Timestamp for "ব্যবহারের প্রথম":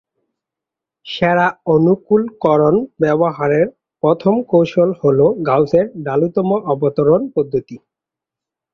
2.99-4.33